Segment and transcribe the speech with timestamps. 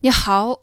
[0.00, 0.60] 你好，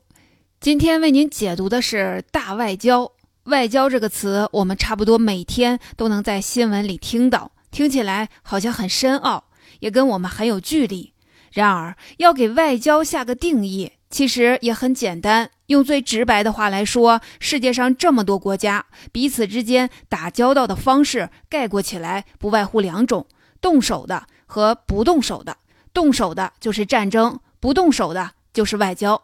[0.62, 3.12] 今天为您解读的是“大外交”。
[3.43, 9.50] 外交这个词，我们差不多每天都能在新闻里听到，听起来好像很深奥，
[9.82, 11.11] 也跟我们很有距离。
[11.52, 15.52] 然而，要给外交下个定义，其实也很简单。
[15.66, 23.28] 用最直白的话来说，世界上这么多国家，彼此之间打交道的方式，概括起来不外乎两种：
[23.60, 25.58] 动手的和不动手的。
[25.94, 28.32] 动手的就是战争，不动手的。
[28.56, 29.22] 就是外交，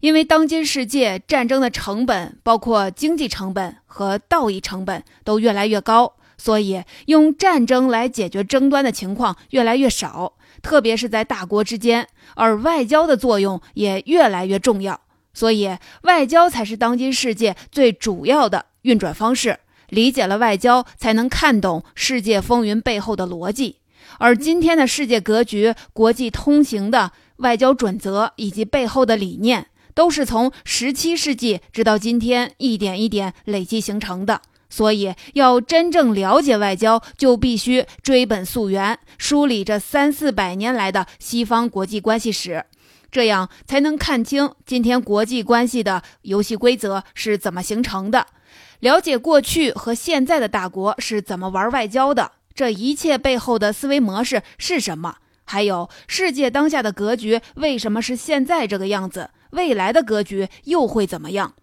[0.00, 12.06] 因为当今世界战争的成本，包括经济成本和道义成本，都越来越高，所以用战争来解决争端的情况越来越少，特别是在大国之间。
[12.34, 15.00] 而外交的作用也越来越重要，
[15.32, 19.58] 所以外交才是当今世界最主要的运转方式。
[19.88, 23.78] 理解了外交，才能看懂世界风云背后的逻辑。
[24.18, 27.12] 而今天的世界格局，国际通行的。
[27.40, 34.42] 外交准则以及背后的理念，都是从十七世纪直到今天一点一点累积形成的。
[34.68, 42.66] 所以，要真正了解外交，就必须追本溯源，梳理这三四百年来的西方国际关系史，
[43.10, 48.26] 这样才能看清今天国际关系的游戏规则是怎么形成的，
[48.80, 55.16] 了解过去和现在的大国是怎么玩外交的，这一切背后的思维模式是什么。
[55.44, 59.30] 还有世界当下的格局为什么是现在这个样子？
[59.50, 61.54] 未来的格局又会怎么样？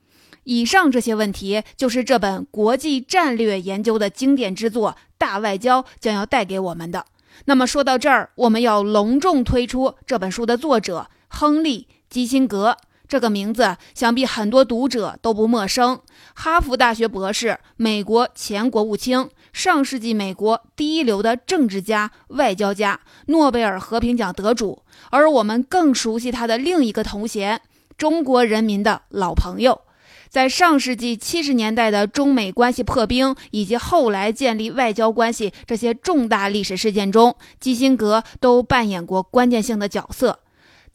[0.44, 7.06] 以上这些问题就是这本国际战略研究的经典之作《大外交》将要带给我们的。
[7.46, 12.78] 那么说到这儿，我们要隆重推出这本书的作者亨利·基辛格。
[13.08, 16.00] 这个名字想必很多读者都不陌生。
[16.36, 19.30] 哈佛大学博士，美国前国务卿。
[19.54, 27.62] 上世纪美国第一流的政治家、外交家，诺贝尔和平奖得主，而我们更熟悉他的另一个头衔——
[27.98, 29.82] 中国人民的老朋友。
[30.30, 40.40] 在上世纪七十年代的中美关系破冰，以及后来建立外交关系这些重大历史事件中，基辛格都扮演过关键性的角色。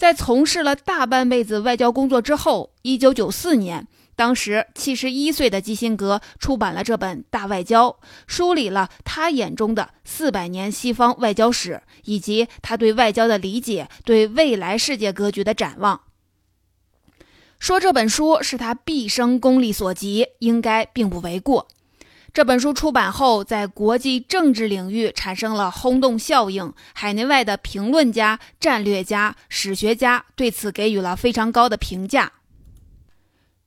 [0.02, 3.86] 在从事了大半辈子外交工作之后，一九九四年。
[4.16, 7.88] 当时七十一岁的基辛格出版了这本《大外交》，
[8.26, 16.00] 梳理了他眼中的四百年西方外交史，以及他对外交的理解、对未来世界格局的展望。
[17.60, 21.68] 说这本书是他毕生功力所及，应该并不为过。
[22.34, 32.32] 这本书出版后，在国际政治领域产生了轰动效应，海内外的评论家、战略家、史学家对此给予了非常高的评价。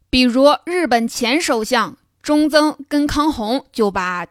[0.10, 4.26] 比如，日本前首相中曾根康弘就把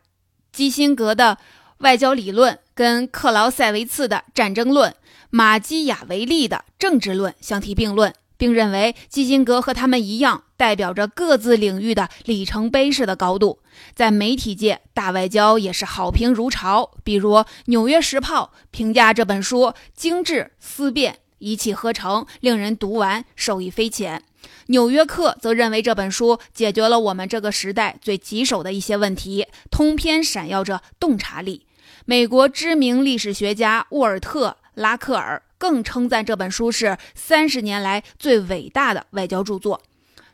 [0.50, 1.38] 基辛格的
[1.78, 4.96] 外交理论跟克劳塞维茨的战争论、
[5.30, 8.12] 马基雅维利的政治论相提并论，
[8.44, 13.60] 并认为基辛格和他们一样，代表着各自领域的里程碑式的高度。
[13.94, 16.90] 在媒体界，大外交也是好评如潮。
[17.02, 24.22] 比如，《纽约时报》评价这本书精致思辨、一气呵成，令人读完受益匪浅。
[24.66, 31.64] 《纽约客》则认为这本书解决了我们这个时代最棘手的一些问题，通篇闪耀着洞察力。
[32.04, 39.80] 美国知名历史学家沃尔特·拉克尔更称赞这本书是三十年来最伟大的外交著作。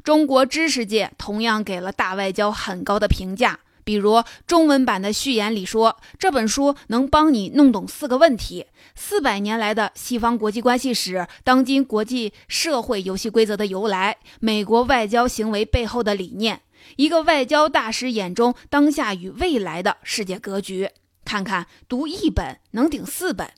[0.02, 3.60] 中国知识界同样给了《大外交》很高的评价。
[3.84, 16.62] 比如中文版的序言里说，这本书能帮你弄懂四个问题：四百年来的西方国际关系史，当今国际社会游戏规则的由来，美国外交行为背后的理念，
[16.96, 20.90] 一个外交大师眼中当下与未来的世界格局。
[21.24, 23.48] 看看读一本能顶四本。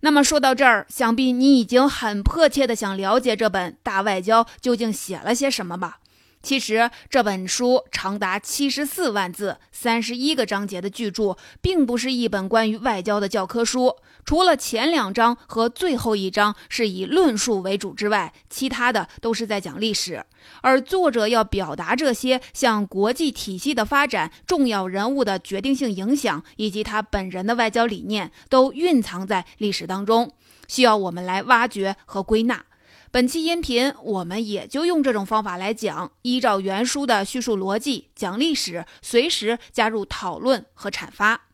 [0.00, 5.98] 那么说到这儿，想必你已经很迫切的想了解这本大外交究竟写了些什么吧。
[6.42, 13.96] 其实这本书长达七十四万字、三十一个章节的巨著，并不是一本关于外交的教科书。
[14.26, 20.26] 除了前两章和最后一章是以论述为主之外，其他的都是在讲历史。
[20.62, 30.32] 而作者要表达这些向国际体系的发展、重要人物的决定性影响，以及他本人的外交理念，都蕴藏在历史当中，
[30.66, 32.64] 需要我们来挖掘和归纳。
[33.12, 41.45] 本期音频，我们也就用这种方法来讲，依照原书的叙述逻辑讲历史，随时加入讨论和阐发。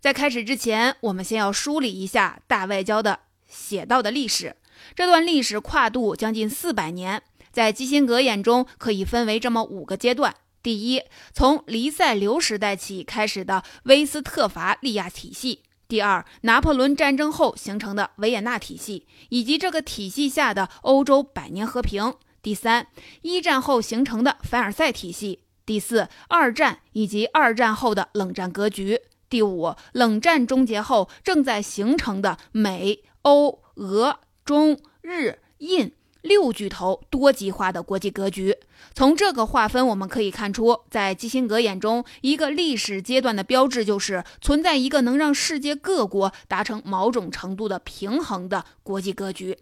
[0.00, 4.56] 在开始之前，我们先要梳理一下大外交的写到的历史。
[4.94, 11.02] 这段历史跨度将近四百年，在基辛格眼中可以分为这么五个阶段：第一，
[11.34, 22.86] 从黎塞留时代起开始的威斯特伐利亚体系；第二，拿破仑战争后形成的维也纳体系，以及这个体系下的欧洲百年和平；第三，
[23.20, 28.96] 一战后形成的凡尔赛体系；第四，二战以及二战后的冷战格局；
[29.30, 35.94] 第五，冷战终结后正在形成的美、欧、俄、中、日、印。
[36.22, 38.58] 六巨头多极化的国际格局，
[38.92, 49.56] 从这个划分我们可以看出，在基辛格眼中，一个历史阶段的标志就是存在一个能让世界各国达成某种程度的平衡的国际格局。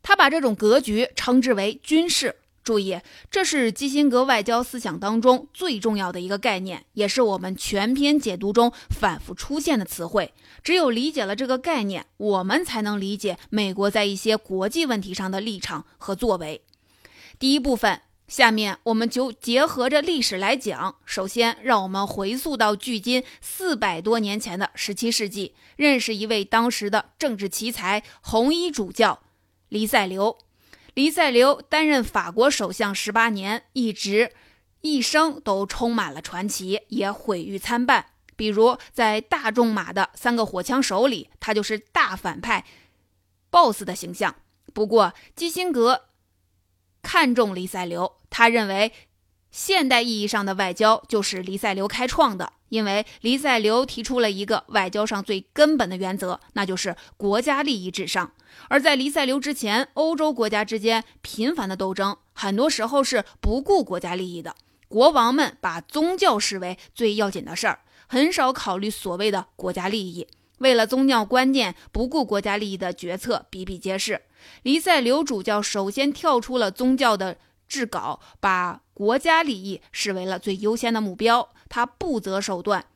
[0.00, 2.36] 他把这种格局称之为军事。
[2.62, 10.32] 注意，这是基辛格外交思想当中最重要的一个概念，也是我们全篇解读中反复出现的词汇。
[10.62, 16.62] 只有理解了这个概念，我们才能理解美国在一些国际问题上的立场和作为。
[17.38, 20.96] 第一部分，下面我们就结合着历史来讲。
[21.06, 29.20] 首先，让我们回溯到距今四百多年前的十七世纪，认识一位当时的政治奇才——红衣主教
[29.70, 30.36] 黎塞留。
[31.00, 34.34] 黎塞留担任法国首相十八年，一直
[34.82, 38.04] 一生都充满了传奇，也毁誉参半。
[38.36, 42.66] 比如，在大仲马的三个火枪手里，他就是大反派
[43.50, 44.36] BOSS 的形象。
[44.74, 46.02] 不过，基辛格
[47.00, 48.92] 看中黎塞留，他认为
[49.50, 58.32] 现代意义上的外交就是黎塞留开创的，因为黎塞留提出了一个外交上最根本的原则，那就是国家利益至上。
[58.68, 64.54] 而在黎塞留之前，欧洲国家之间频繁的斗争，很多时候是不顾国家利益的，
[64.88, 67.80] 国王们把宗教视为最要紧的事儿。
[68.06, 70.26] 很少考虑所谓的国家利益，
[70.58, 74.22] 为了宗教观念不顾国家利益的决策比比皆是。
[74.62, 77.36] 黎塞留主教首先跳出了宗教的
[77.70, 81.48] 制稿，把国家利益视为了最优先的目标。
[81.68, 82.86] 他不择手段，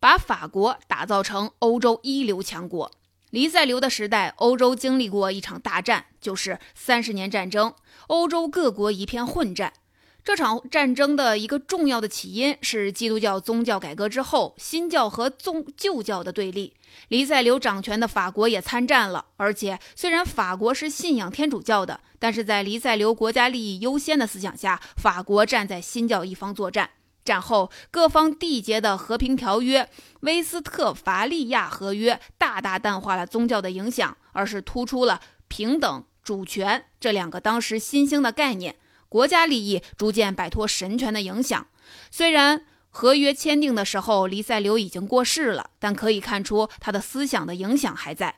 [0.00, 2.90] 把法国打造成欧洲一流强国。
[3.28, 7.74] 黎塞留的时代，欧洲经历过一场大战，就是三十年战争，
[8.08, 9.74] 欧洲各国一片混战。
[10.24, 16.74] 这场战争的一个重要的起因是基督教宗教改革之后，新教和宗旧教的对立。
[17.08, 26.90] 黎塞留掌权的法国也参战了，而且虽然法国是信仰天主教的，但是在黎塞留国家利益优先的思想下，法国站在新教一方作战。
[27.24, 29.84] 战后各方缔结的和平条约
[30.20, 38.76] 《威斯特伐利亚合约》大大淡化了宗教的影响，而是突出了平等、主权这两个当时新兴的概念。
[39.12, 41.66] 国家利益逐渐摆脱神权的影响。
[42.10, 48.36] 虽然合约签订的时候，黎塞留已经过世了，但可以看出他的思想的影响还在。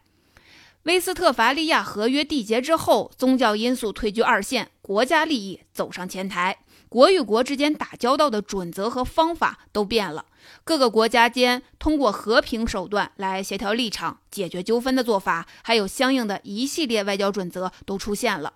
[0.83, 6.59] 威斯特伐利亚合约缔结之后，宗教因素退居二线，国家利益走上前台。
[6.89, 10.27] 国与国之间打交道的准则和方法都变了，
[10.65, 18.55] 各个国家间通过和平手段来协调立场、解决纠纷的做法，还有相应的一系列外交准则都出现了。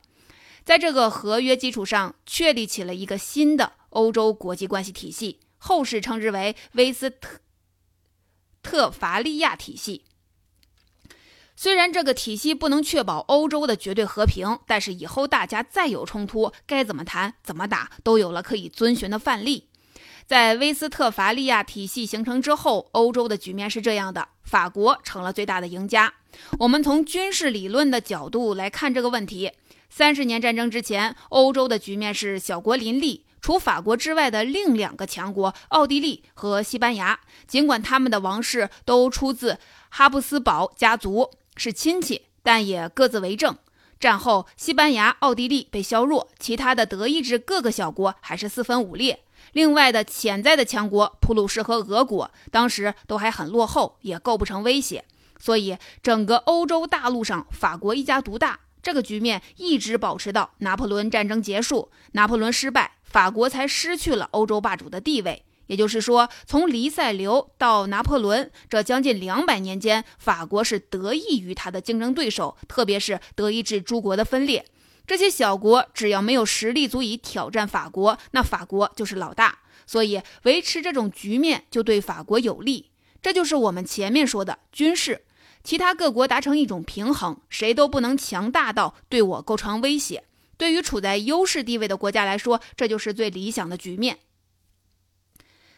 [0.69, 7.41] 在这个合约基础上，确立起了一个新的欧洲国际关系体系，后世称之为威斯特
[8.63, 10.05] 特伐利亚体系。
[11.57, 19.71] 虽然这个体系不能确保欧洲的绝对和平，但是以后大家再有冲突，该怎么谈、怎么打，都有了可以遵循的范例。
[20.27, 26.13] 在威斯特伐利亚体系形成之后，欧洲的局面是这样的：法国成了最大的赢家。
[26.59, 29.53] 我们从军事理论的角度来看这个问题。
[29.91, 39.59] 三十年战争之前，欧洲的局面是小国林立，除法国之外的另两个强国奥地利和西班牙，尽管他们的王室都出自
[39.89, 43.57] 哈布斯堡家族，是亲戚，但也各自为政。
[43.99, 49.25] 战后，西班牙、奥地利被削弱，其他的德意志各个小国还是四分五裂。
[49.53, 55.05] 另外的潜在的强国普鲁士和俄国，当时都还很落后，也构不成威胁。
[55.41, 58.61] 所以，整个欧洲大陆上，法国一家独大。
[58.83, 65.45] 这个局面一直保持到拿破仑战争结束，拿破仑失败，法国才失去了欧洲霸主的地位。
[65.67, 74.65] 也就是说，从黎塞留到拿破仑这将近两百年间，法国是得益于他的竞争对手，特别是德意志诸国的分裂。
[75.07, 79.59] 这些小国只要没有实力足以挑战法国，那法国就是老大。
[79.87, 82.91] 所以维持这种局面就对法国有利。
[83.21, 85.23] 这就是我们前面说的军事。
[85.69, 90.25] 其他各国达成一种平衡，谁都不能强大到对我构成威胁。
[90.57, 94.21] 对于处在优势地位的国家来说，这就是最理想的局面。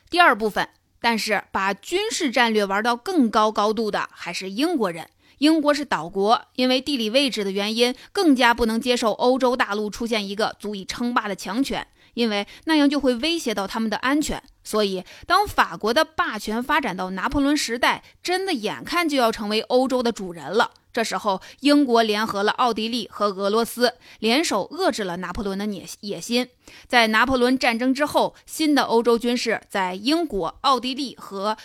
[0.08, 0.68] 第二部分，
[1.00, 5.10] 但是把军事战略玩到更高高度的还是英国人。
[5.38, 11.84] 英国是岛国，因为地理位置的原因，更加不能接受欧洲大陆出现一个足以称霸的强权。
[12.14, 14.42] 因为那样就会威胁到他们的安全。
[14.62, 20.72] 所以，当法国的霸权发展到拿破仑时代，真的眼看就要成为欧洲的主人了。
[20.92, 26.48] 这时候，英国联合了奥地利和俄罗斯，联手遏制了拿破仑的野野心。
[26.86, 31.56] 在拿破仑战争之后，新的欧洲军事在英国、奥地利和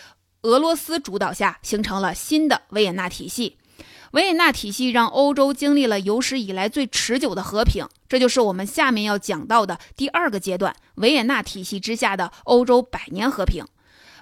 [0.44, 3.58] 俄罗斯主导下，形成了新的维也纳体系。
[4.16, 13.66] 维也纳体系让欧洲经历了有史以来最持久的和平，这就是我们下面要讲到的第二个阶段——维也纳体系之下的欧洲百年和平。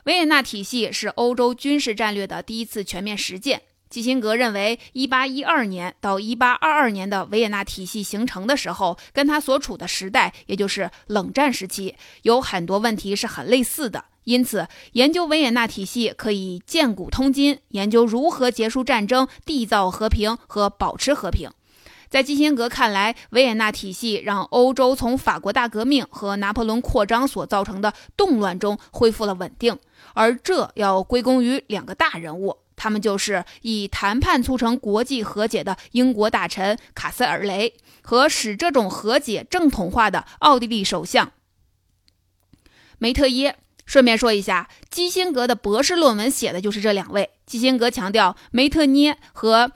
[0.05, 3.61] 维也纳体系是欧洲军事战略的第一次全面实践。
[3.87, 14.05] 基辛格认为，1812年到1822年的维也纳体系形成的时候，跟他所处的时代，也就是冷战时期，有很多问题是很类似的。
[14.23, 21.51] 因此，研究维也纳体系可以见古通今，研究如何结束战争、缔造和平和保持和平。
[22.09, 29.77] 在基辛格看来，维也纳体系让欧洲从法国大革命和拿破仑扩张所造成的动乱中恢复了稳定，
[30.13, 41.31] 而这要归功于两个大人物，他们就是以谈判促成国际和解的英国大臣卡塞尔雷和使这种和解正统化的奥地利首相
[42.99, 43.57] 梅特耶。
[43.85, 47.31] 顺便说一下，基辛格的博士论文写的就是这两位。
[47.45, 49.71] 基辛格强调，梅特涅和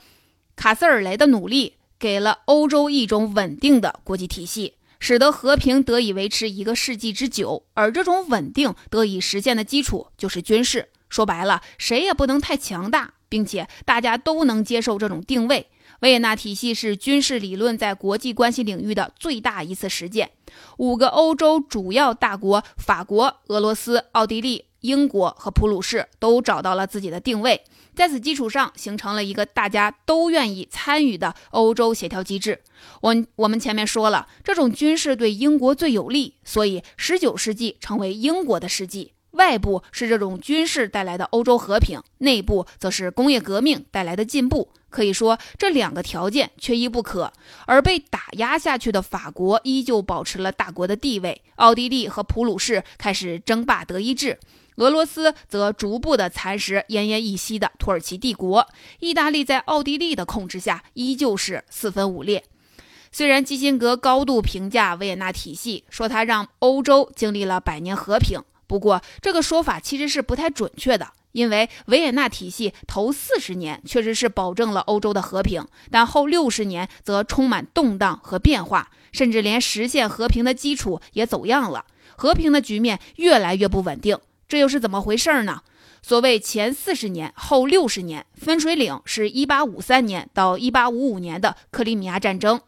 [0.56, 7.66] 卡斯尔雷的努力给了欧洲一种稳定的国际体系，使得和平得以维持一个世纪之久。
[7.74, 10.88] 而这种稳定得以实现的基础就是军事。
[11.08, 15.68] 说白了，谁也不能太强大，并且大家都能接受这种定位。
[16.00, 20.30] 维也纳体系是军事理论在国际关系领域的最大一次实践。
[20.76, 27.64] 五个欧洲主要大国——法国、俄罗斯、奥地利、英国和普鲁士——都找到了自己的定位，
[27.94, 32.62] 在此基础上形成了一个大家都愿意参与的欧洲协调机制。
[33.00, 39.14] 我我们前面说了，这种军事对英国最有利，所以19世纪成为英国的世纪。
[39.32, 44.70] 外部是这种军事带来的欧洲和平，内部则是工业革命带来的进步。
[44.90, 47.30] 可以说，这两个条件缺一不可。
[47.66, 54.38] 而被打压下去的法国依旧保持了大国的地位，奥地利和普鲁士开始争霸德意志，
[54.76, 58.66] 俄罗斯则逐步的蚕食奄奄一息的土耳其帝国。
[59.00, 62.42] 意大利在奥地利的控制下依旧是四分五裂。
[63.12, 68.40] 虽然基辛格高度评价维也纳体系，说它让欧洲经历了百年和平。
[68.68, 84.18] 不过，这个说法其实是不太准确的，因为维也纳体系头四十年确实是保证了欧洲的和平，但后六十年则充满动荡和变化，甚至连实现和平的基础也走样了，和平的局面越来越不稳定。
[84.46, 85.62] 这又是怎么回事呢？
[86.02, 92.60] 所谓前四十年，后六十年，分水岭是一八五三年到一八五五年的克里米亚战争。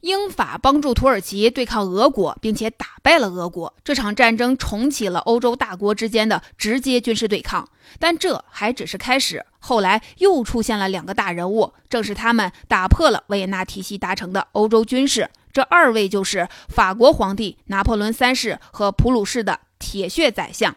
[0.00, 3.74] 英法帮助土耳其对抗俄国，并且打败了俄国。
[3.84, 9.44] 这场战争重启了欧洲大国之间的直接军事对抗，但这还只是开始。
[9.58, 15.30] 后来又出现了两个大人物，正是他们打破了维也纳体系达成的欧洲军事。
[15.52, 20.74] 这二位就是法国皇帝拿破仑三世和普鲁士的铁血宰相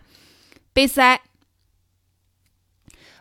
[0.73, 1.21] 贝斯埃。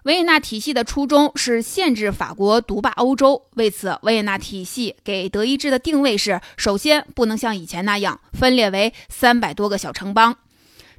[0.02, 10.36] 维也纳体系的初衷是限制法国独霸欧洲，为此，维也纳体系给德意志的定位是：首先，不能像以前那样分裂为三百多个小城邦，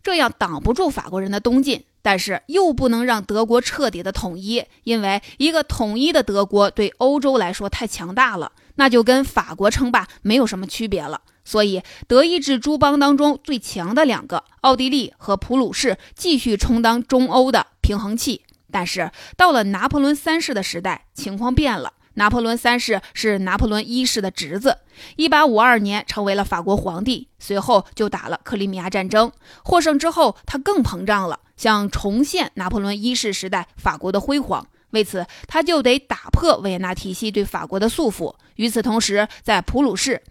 [0.01, 11.19] 这样挡不住法国人的东进；但是又不能让德国彻底的统一，因为一个统一的德国对欧洲来说太强大了，那就跟法国称霸没有什么区别了。
[11.43, 18.43] 所以，德意志诸邦当中最强的两个，奥地利和普鲁士，继续充当中欧的平衡器。
[18.73, 21.93] 但是到了拿破仑三世的时代，情况变了。
[22.15, 24.79] 拿破仑三世是拿破仑一世的侄子，
[25.15, 29.31] 一八五二年成为了法国皇帝，随后就打了克里米亚战争，
[29.63, 34.67] 获胜之后他更膨胀了，想重现拿破仑一世时代法国的辉煌。
[34.91, 38.35] 为此，他就得打破维也纳体系对法国的束缚。
[38.55, 40.21] 与此同时，在普鲁士，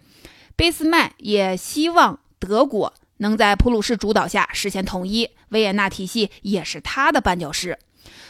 [0.55, 7.77] 俾斯麦也希望德国能在普鲁士主导下实现统一，维也纳体系也是他的绊脚石。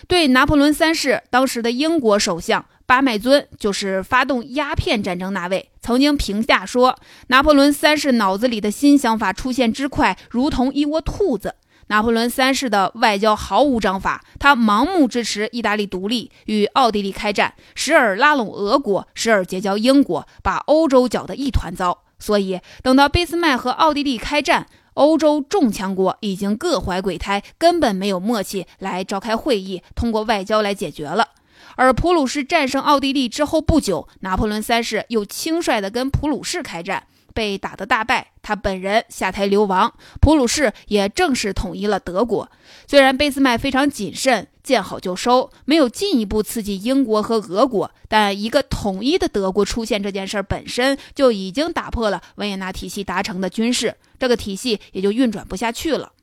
[0.07, 11.55] 对拿破仑三世，当时的英国首相巴麦尊，就是发动鸦片战争那位，曾经评价说，拿破仑三世脑子里的新想法出现之快，如同一窝兔子。
[11.87, 22.03] 拿破仑三世的外交毫无章法，他盲目支持意大利独立，与奥地利开战，时而拉拢俄国，时而结交英国，把欧洲搅得一团糟。
[22.19, 24.65] 所以，等到俾斯麦和奥地利开战。
[24.93, 31.29] 欧洲众强国已经各怀鬼胎，根本没有默契来召开会议，通过外交来解决了。
[31.75, 42.51] 而普鲁士战胜奥地利之后不久，拿破仑三世又轻率地跟普鲁士开战，被打得大败，他本人下台流亡，普鲁士也正式统一了德国。
[42.87, 56.13] 虽然俾斯麦非常谨慎，见好就收，没有进一步刺激英国和俄国，但一个统一的德国出现这件事本身就已经打破了维也纳体系达成的军事，这个体系也就运转不下去了。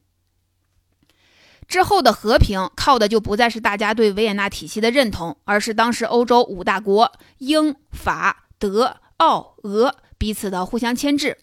[1.69, 11.39] 之后的和平靠的就不再是大家对维也纳体系的认同，而是当时欧洲五大国英法德奥俄彼此的互相牵制。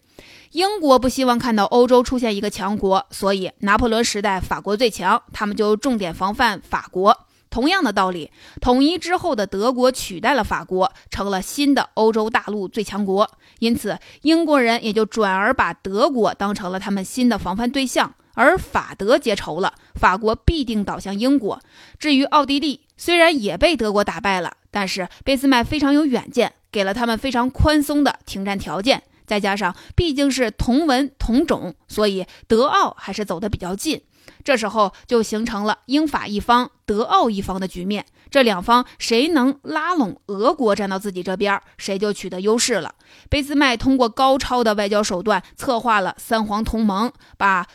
[0.52, 7.26] 英国不希望看到欧洲出现一个强国，所以拿破仑时代法国最强，他们就重点防范法国。
[7.50, 8.30] 同样的道理，
[8.62, 13.28] 统一之后的德国取代了法国，成了新的欧洲大陆最强国，
[13.60, 18.14] 因此英国人也就转而把德国当成了他们新的防范对象。
[18.36, 21.60] 而法德结仇了，法国必定倒向英国。
[21.98, 29.04] 至于奥地利，虽然也被德国打败了，但是俾斯麦非常有远见，给了他们非常宽松的停战条件。
[29.26, 34.02] 再加上毕竟是同文同种，所以德奥还是走得比较近。
[34.44, 38.06] 这时候就形成了英法一方、德奥一方的局面。
[38.30, 42.96] 这两方谁能拉拢俄国站到自己这边，谁就取得优势了。
[43.30, 47.68] 贝斯麦通过高超的外交手段，策划了三皇同盟，把。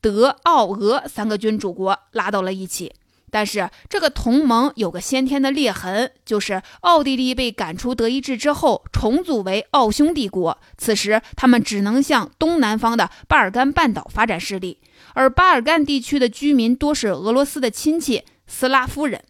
[0.00, 2.94] 德、奥、俄三个君主国拉到了一起，
[3.30, 10.58] 但是这个同盟有个先天的裂痕，就是奥地利被赶出德意志之后，重组为奥匈帝国。
[10.76, 14.80] 此时他们只能向东南方的巴尔干半岛发展势力，
[15.14, 19.24] 而巴尔干地区的居民多是俄罗斯的亲戚斯拉夫人，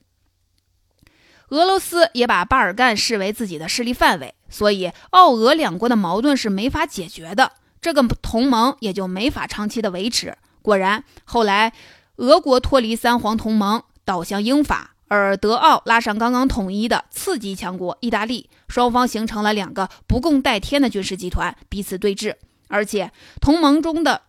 [1.49, 10.37] 俄罗斯也把巴尔干视为自己的势力范围，所以奥俄两国的矛盾是没法解决的，这个同盟也就没法长期的维持。
[10.61, 11.73] 果然，后来
[12.17, 22.35] 俄国脱离三皇同盟，倒向英法，而德奥拉上刚刚统一的次级强国意大利，双方形成了两个不共戴天的军事集团，彼此对峙。
[22.69, 24.23] 而且，同盟中的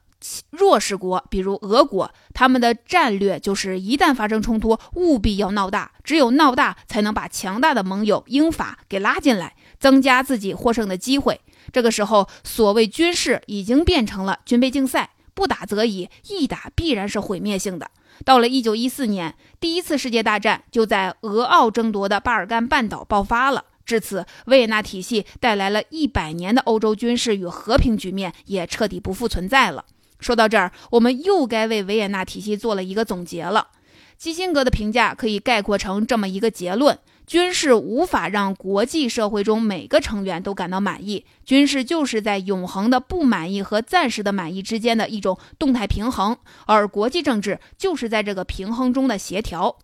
[0.49, 11.39] 弱势国，比如俄国，他们的战略就是一旦发生冲突，务必要闹大，只有闹大，才能把强大的盟友英法给拉进来，增加自己获胜的机会。
[11.71, 15.11] 这个时候，所谓军事已经变成了军备竞赛。
[15.35, 17.89] 不打则已，一打必然是毁灭性的。
[18.25, 23.65] 到了一九一四年，第一次世界大战就在俄奥争夺的巴尔干半岛爆发了。
[23.85, 29.85] 至此，维也纳体系带来了一百年的欧洲军事与和平局面也彻底不复存在了。
[30.19, 33.69] 说到这儿，我们又该为维也纳体系做了一个总结了。
[34.17, 36.99] 基辛格的评价可以概括成这么一个结论。
[37.29, 49.77] 军事无法让国际社会中每个成员都感到满意，军事就是在永恒的不满意和暂时的满意之间的一种动态平衡，而国际政治就是在这个平衡中的协调。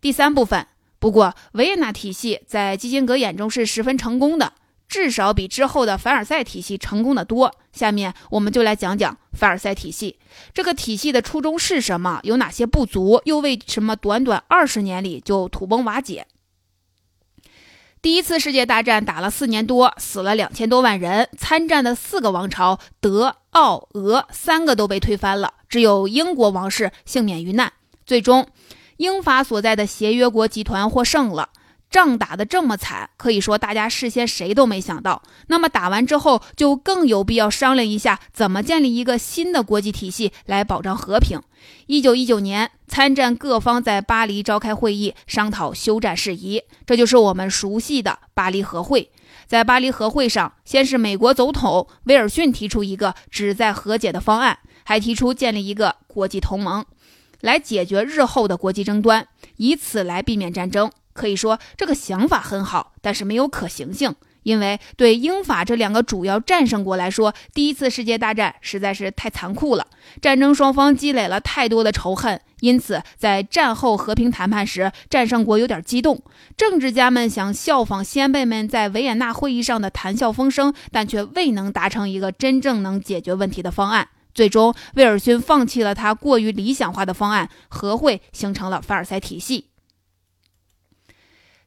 [0.00, 0.64] 第三部分，
[1.00, 4.52] 不过维也纳体系在基辛格眼中是十分成功的，
[4.86, 7.52] 至少比之后的凡尔赛体系成功的多。
[7.72, 10.20] 下面我们就来讲讲凡尔赛体系
[10.54, 16.28] 这个体系的初衷是什么，有哪些不足，又为什么短短二十年里就土崩瓦解。
[18.02, 21.28] 第一次世界大战打了四年多，死了两千多万人。
[21.36, 27.74] 参战的四个王朝德、奥、俄三个都被推翻了，只有英国王室幸免于难。
[28.06, 28.48] 最终，
[28.96, 31.50] 英法所在的协约国集团获胜了。
[31.90, 35.22] 仗打得这么惨，可以说大家事先谁都没想到。
[35.48, 41.40] 那么打完之后，就更有必要商量一下，怎么建立一个新的国际体系来保障和平。
[41.86, 49.10] 一九一九年，参战各方在巴黎召开会议，商讨休战事宜，这就是我们熟悉的巴黎和会。
[49.46, 56.86] 在巴黎和会上，先是美国总统威尔逊提出一个旨在和解的方案，还提出建立一个国际同盟，
[57.40, 59.26] 来解决日后的国际争端，
[59.56, 60.90] 以此来避免战争。
[61.12, 64.14] 可以说这个想法很好，但是没有可行性。
[64.42, 69.86] 因为对英法这两个主要战胜国来说，第一次世界大战实在是太残酷了，
[70.22, 76.22] 战争双方积累了太多的仇恨，因此在战后和平谈判时，战胜国有点激动，
[76.56, 84.08] 政治家们想效仿先辈们在维也纳会议上的谈笑风生，但却未能达成一个真正能解决问题的方案。
[84.32, 89.66] 最终，威尔逊放弃了他过于理想化的方案，和会形成了凡尔赛体系。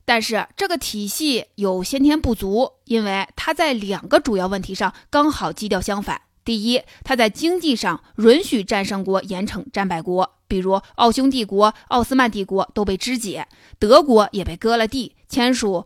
[0.06, 6.22] 但是这个体系有先天不足，因为它在两个主要问题上刚好基调相反。
[6.46, 13.48] 第一，它在经济上允许战胜国严惩战败国，比如奥匈帝国、奥斯曼帝国都被肢解，
[13.80, 15.86] 德国也被割了地，签署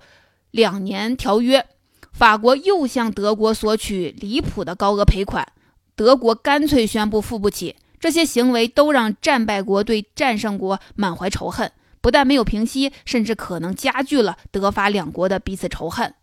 [0.49, 1.65] 两年条约。
[2.11, 5.47] 法国又向德国索取离谱的高额赔款，
[5.95, 7.75] 德国干脆宣布付不起。
[7.99, 11.71] 这些行为都让战败国对战胜国满怀仇恨。
[12.01, 16.13] 不但没有平息，甚至可能加剧了德法两国的彼此仇恨。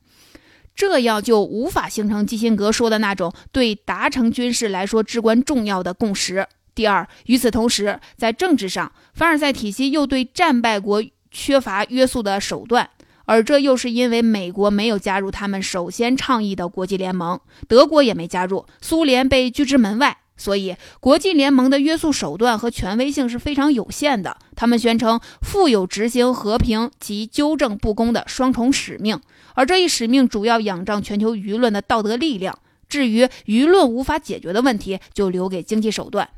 [0.74, 6.48] 这样就无法形成基辛格说的那种对达成军事来说至关重要的共识。
[6.74, 12.90] 第二，与此同时，在政治上，凡尔赛体系又对战败国缺乏约束的手段，
[13.26, 20.18] 而这又是因为美国没有加入他们首先倡议的国际联盟，德国也没加入，苏联被拒之门外。
[20.44, 24.36] 所以，国际联盟的约束手段和权威性是非常有限的。
[24.54, 29.18] 他们宣称负有执行和平及纠正不公的双重使命，
[29.54, 32.58] 而这一使命主要仰仗全球舆论的道德力量。
[32.90, 36.28] 至于舆论无法解决的问题，就留给经济手段。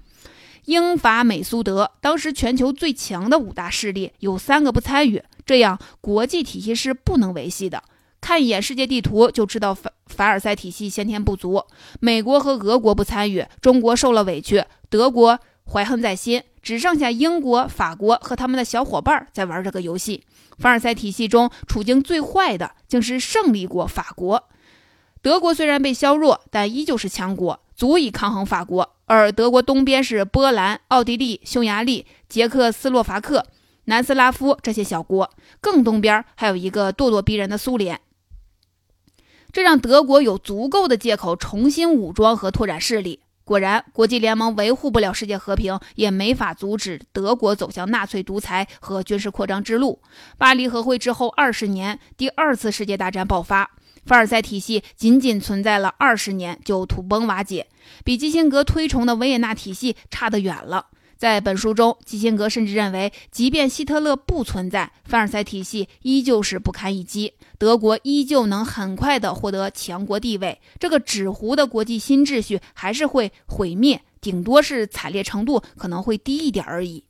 [0.66, 7.83] 英法美苏德当时全球最强的五大势力有三个不参与，这样国际体系是不能维系的。
[8.27, 11.62] 看一眼世界地图就知道凡凡尔赛体系先天不足。
[12.01, 15.39] 美国和俄国不参与，中国受了委屈，德国
[15.71, 20.25] 怀恨在心，只剩下英国、法国和他们的小伙伴在玩这个游戏。
[20.59, 24.49] 凡尔赛体系中处境最坏的竟是胜利国法国。
[25.23, 28.97] 德国虽然被削弱，但依旧是强国，足以抗衡法国。
[29.05, 33.47] 而德国东边是波兰、奥地利、匈牙利、捷克斯洛伐克、
[33.85, 38.01] 南斯拉夫这些小国，更东边还有一个咄咄逼人的苏联。
[39.57, 43.21] 这让德国有足够的借口重新武装和拓展势力。
[43.42, 50.03] 果然，国际联盟维护不了世界和平，也没法阻止德国走向纳粹独裁和军事扩张之路。
[50.37, 53.71] 巴黎和会之后二十年，第二次世界大战爆发，
[54.05, 57.66] 凡尔赛体系仅仅存在了二十年就土崩瓦解，
[58.05, 60.88] 比基辛格推崇的维也纳体系差得远了。
[61.16, 77.02] 在本书中，基辛格甚至认为，即便希特勒不存在，凡尔赛体系依旧是不堪一击，德国依旧能很快地获得强国地位，这个纸糊的国际新秩序还是会毁灭，顶多是惨烈程度可能会低一点而已。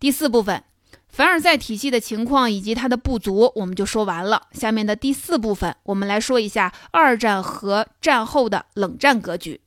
[0.00, 0.64] 第四部分，
[1.08, 4.42] 凡尔赛体系的情况以及它的不足，我们就说完了。
[4.52, 9.60] 下面的第四部分，我们来说一下二战和战后的冷战格局。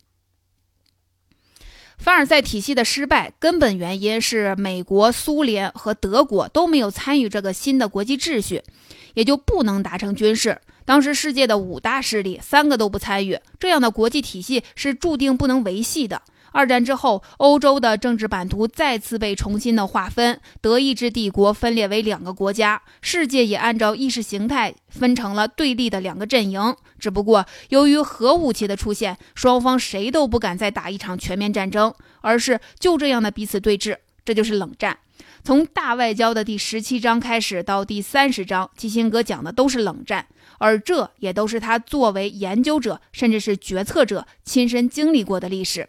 [2.02, 8.64] 凡尔赛体系的失败，根本原因是美国、苏联和德国都没有参与这个新的国际秩序，
[9.14, 10.60] 也就不能达成军事。
[10.84, 16.24] 当时世界的五大势力三个都不参与，这样的国际体系是注定不能维系的。
[16.52, 26.76] 二战之后，欧洲的政治版图再次被重新的划分，德意志帝国分裂为两个国家，世界也按照意识形态分成了对立的两个阵营。
[27.00, 34.98] 只不过，由于核武器的出现，双方谁都不敢再打一场全面战争，而是就这样的彼此对峙，这就是冷战。
[35.44, 40.28] 从大外交的第十七章开始到第三十章，基辛格讲的都是冷战，
[40.60, 45.88] 而这也都是他作为研究者甚至是决策者亲身经历过的历史。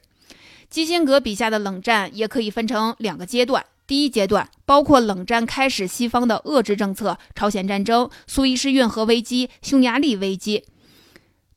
[0.73, 3.63] 基辛格笔下的冷战也可以分成两个阶段。
[3.87, 10.65] 第一阶段包括冷战开始西方的遏制政策、朝鲜战争、苏伊士运河危机、匈牙利危机、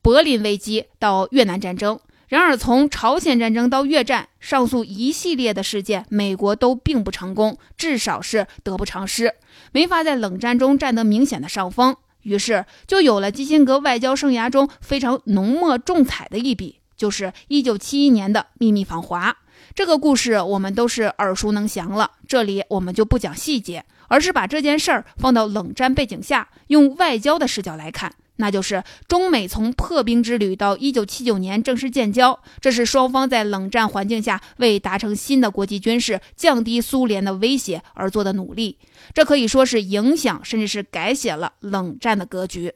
[0.01, 1.97] 柏林危机到越南战争。
[2.27, 9.35] 然而，从朝鲜战争到越战，上述一系列的事件，美国都并不成功，至少是得不偿失，
[9.71, 11.95] 没法在冷战中占得明显的上风。
[12.23, 16.81] 于是，就有了基辛格外交生涯中非常浓墨重彩的一笔。
[16.95, 19.37] 就是一九七一年的秘密访华
[19.73, 22.11] 这个故事，我们都是耳熟能详了。
[22.27, 28.13] 这里我们就不讲细节，而是把这件事儿放到冷战背景下，用外交的视角来看。
[28.37, 38.77] 那就是中美从破冰之旅到一九七九年正式建交，这是双方在冷战环境下为达成新的国际军事、降低苏联的威胁而做的努力。
[39.13, 42.73] 这可以说是影响甚至是改写了冷战的格局。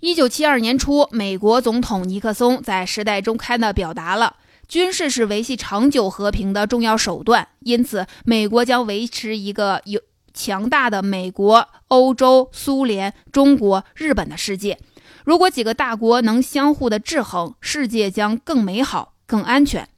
[0.00, 4.36] 一九七二年初，美国总统尼克松在《时代周刊》的表达了
[4.68, 9.98] 军事是维系长久和平的重要手段，因此美国将维持一个有
[10.34, 14.78] 强大的美国、欧洲、苏联、中国、日本的世界。
[15.24, 19.88] 如果几个大国能相互的制衡，世界将更美好、更安全。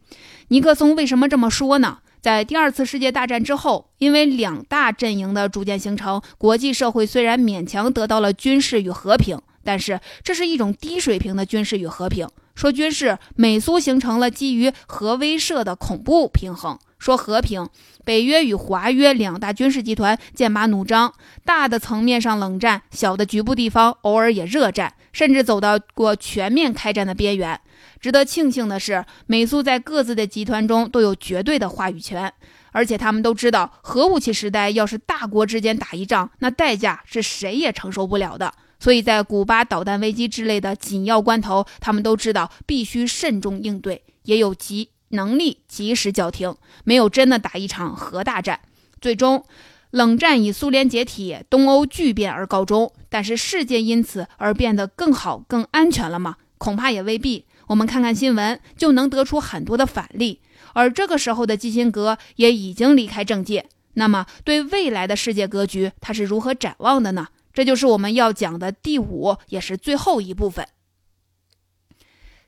[0.47, 1.99] 尼克松为什么这么说呢？
[2.21, 9.41] 在第二次世界大战之后，因为两大阵营的逐渐形成，国际社会虽然勉强得到了军事与和平。
[9.69, 12.27] 但是这是一种低水平的军事与和平。
[12.55, 17.69] 说军事，美苏形成了基于核威慑的恐怖平衡；说和平，
[18.03, 21.13] 北约与华约两大军事集团剑拔弩张，
[21.45, 27.61] 大的层面上冷战，小的局部地方偶尔也热战，甚至走到过全面开战的边缘。
[28.01, 32.33] 值得庆幸的是，美苏在各自的集团中都有绝对的话语权，
[32.73, 38.55] 而且他们都知道，核武器时代要是大国之间打一仗，那代价是谁也承受不了的。
[38.79, 48.61] 所以在古巴导弹危机之类的紧要关头，他们都知道必须慎重应对，也有及能力及时叫停，没有真的打一场核大战。
[49.01, 49.45] 最终，
[49.91, 56.37] 冷战以苏联解体、东欧巨变而告终，但是世界因此而变得更好、更安全了吗？
[56.59, 57.47] 恐怕也未必。
[57.69, 60.41] 我们看看新闻，就能得出很多的反例。
[60.75, 63.67] 而这个时候的基辛格也已经离开政界。
[63.95, 67.29] 那么，对未来的世界格局，他是如何展望的呢？
[67.59, 70.69] 这就是我们要讲的第五，也是最后一部分。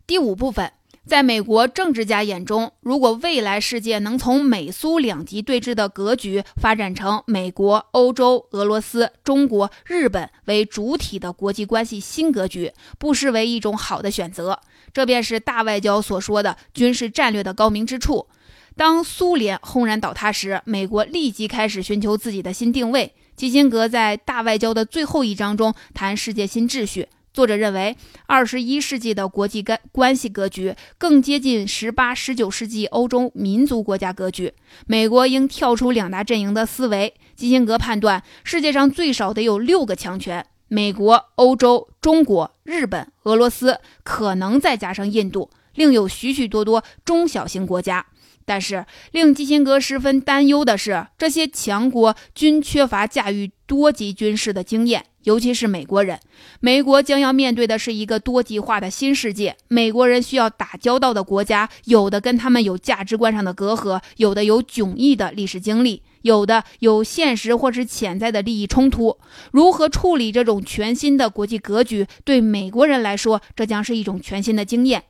[0.06, 0.72] 第五部分。
[1.04, 14.60] 在美国政治家眼中，如果未来世界能从美苏两极对峙的格局发展成美国、欧洲、俄罗斯、中国、日本为主体的国际关系新格局，不失为一种好的选择。
[14.92, 18.28] 这便是大外交所说的军事战略的高明之处。
[18.76, 23.12] 当苏联轰然倒塌时，美国立即开始寻求自己的新定位。
[23.36, 27.08] 基辛格在大外交的最后一章中谈世界新秩序。
[27.32, 34.52] 作者认为，二十一世纪的国际关关系格局更接近十八、十九世纪欧洲民族国家格局。
[34.86, 37.14] 美国应跳出两大阵营的思维。
[37.36, 48.04] 基辛格判断，世界上最少得有六个强权：美国、欧洲、中国、日本、俄罗斯，可能再加上印度，另有许许多多中小型国家。
[48.50, 55.04] 但是，令基辛格十分担忧的是，这些强国均缺乏驾驭多级军事的经验。
[55.22, 56.18] 尤其是美国人，
[56.58, 59.56] 美国将要面对的是一个多极化的新世界。
[59.68, 69.16] 美国人需要打交道的国家，有的跟他们有价值观上的隔阂，有的有迥异的历史经历，有的有现实或是潜在的利益冲突。
[69.52, 75.04] 如何处理这种全新的国际格局，对美国人来说，这将是一种全新的经验。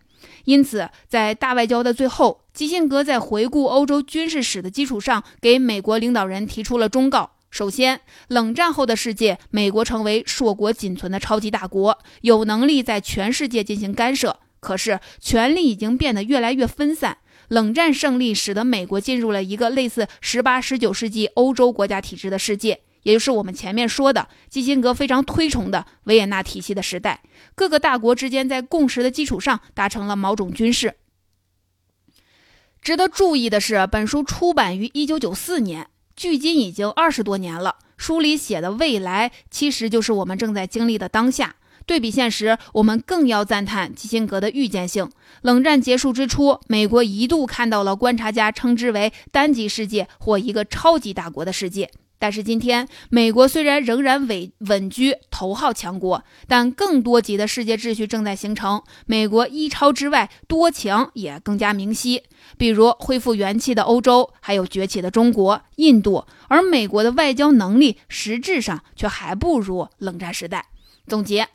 [0.44, 7.32] 因此，在大外交的最后，基辛格在回顾欧洲军事史的基础上，给美国领导人提出了忠告。
[7.50, 14.38] 首先，冷战后的世界，美国成为硕果仅存的超级大国，有能力在全世界进行干涉。
[14.60, 17.18] 可是，权力已经变得越来越分散。
[17.48, 27.22] 冷战胜利使得美国进入了一个类似十八、十九世纪欧洲国家体制的世界，也就是我们前面说的基辛格非常推崇的维也纳体系的时代。
[27.54, 30.94] 各个大国之间在共识的基础上达成了某种军事。
[32.82, 35.88] 值得注意的是，本书出版于一九九四年。
[36.16, 41.56] 距今已经二十多年了，书里写的未来其实就是我们正在经历的当下。
[41.86, 45.10] 对比现实，我们更要赞叹基辛格的预见性。
[45.40, 51.90] 冷战结束之初，美国一度看到了观察家称之为单极世界或一个超级大国的世界。
[52.20, 58.82] 但是今天，美国虽然仍然稳稳居头号强国，但更多级的世界秩序正在形成。
[59.06, 62.22] 美国一超之外，多强也更加明晰。
[62.58, 70.66] 比如恢复元气的欧洲，还有崛起的中国、印度，而美国的外交能力实质上却还不如冷战时代。
[71.06, 71.48] 总结。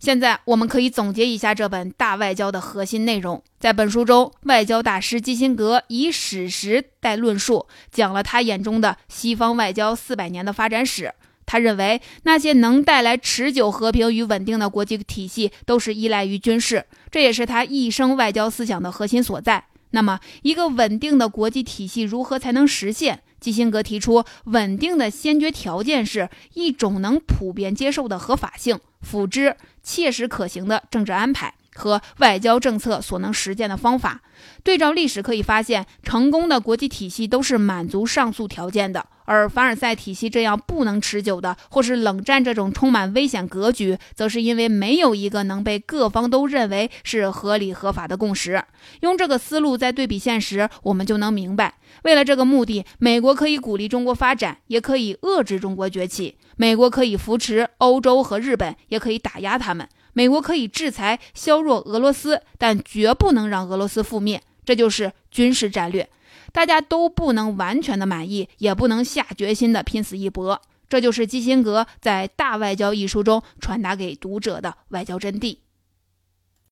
[0.00, 3.42] 现在我们可以总结一下这本大外交的核心内容。
[3.58, 11.12] 在本书中，外交大师基辛格以史实代论述，讲了他眼中的西方外交四百年的发展史。
[11.44, 19.64] 他认为，那些能带来持久和平与稳定的国际体系，都是依赖于军事，这也是他一生外交思想的核心所在。
[19.90, 23.20] 那么，一个稳定的国际体系如何才能实现？
[23.38, 31.54] 基辛格提出，稳定的先决条件是一种能普遍接受的合法性，辅之切实可行的政治安排。
[31.72, 34.20] 和外交政策所能实践的方法，
[34.64, 39.06] 对照历史可以发现，成功的国际体系都是满足上述条件的。
[39.24, 48.62] 而凡尔赛体系这样不能持久的，或是冷战这种充满危险格局，则是因为没有一个能被各方都认为是合理合法的共识。
[49.02, 59.88] 用这个思路再对比现实，我们就能明白，为了这个目的，美国可以鼓励中国发展，也可以遏制中国崛起；美国可以扶持欧洲和日本，也可以打压他们。
[60.12, 64.42] 美国可以制裁削弱俄罗斯，但绝不能让俄罗斯覆灭。
[64.62, 66.10] 这就是军事战略，
[66.52, 70.60] 大家都不能完全的满意，也不能下决心的拼死一搏。
[70.86, 75.56] 这就是基辛格在《大外交》一书中传达给读者的外交真谛。